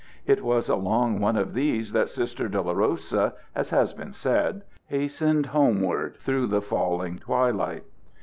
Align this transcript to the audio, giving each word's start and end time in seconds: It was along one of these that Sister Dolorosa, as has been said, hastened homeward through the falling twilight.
It 0.25 0.43
was 0.43 0.67
along 0.67 1.19
one 1.19 1.35
of 1.37 1.53
these 1.53 1.91
that 1.91 2.09
Sister 2.09 2.49
Dolorosa, 2.49 3.35
as 3.53 3.69
has 3.69 3.93
been 3.93 4.13
said, 4.13 4.63
hastened 4.87 5.45
homeward 5.45 6.15
through 6.17 6.47
the 6.47 6.59
falling 6.63 7.19
twilight. 7.19 7.83